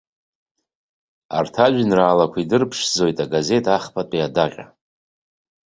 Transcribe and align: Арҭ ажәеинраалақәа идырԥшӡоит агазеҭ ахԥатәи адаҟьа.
Арҭ 1.37 1.55
ажәеинраалақәа 1.65 2.39
идырԥшӡоит 2.39 3.17
агазеҭ 3.23 3.65
ахԥатәи 3.75 4.25
адаҟьа. 4.27 4.65